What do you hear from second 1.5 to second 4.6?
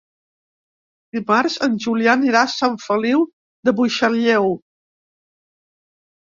en Julià anirà a Sant Feliu de Buixalleu.